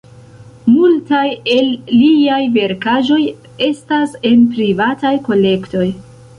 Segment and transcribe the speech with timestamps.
[0.75, 1.25] Multaj
[1.57, 3.21] el liaj verkaĵoj
[3.69, 5.89] estas en privataj kolektoj.